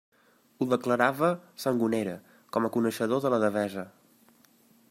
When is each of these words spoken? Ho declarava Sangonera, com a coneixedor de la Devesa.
Ho 0.63 0.67
declarava 0.71 1.29
Sangonera, 1.65 2.17
com 2.57 2.67
a 2.71 2.75
coneixedor 2.79 3.25
de 3.27 3.33
la 3.35 3.41
Devesa. 3.47 3.89